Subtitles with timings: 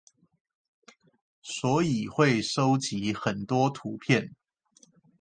[1.43, 4.33] 所以會蒐集很多圖片